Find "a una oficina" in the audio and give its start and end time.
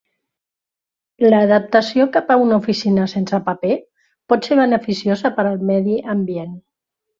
2.31-3.05